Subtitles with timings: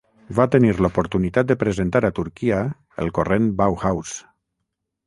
[0.37, 2.63] Va tenir l’oportunitat de presentar a Turquia
[3.05, 4.21] el corrent Bauhaus.